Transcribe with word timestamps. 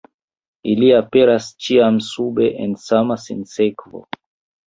Ili 0.69 0.87
aperas 0.99 1.49
ĉiam 1.65 1.99
sube 2.07 2.47
en 2.65 2.73
sama 2.87 3.19
sinsekvo. 3.27 4.05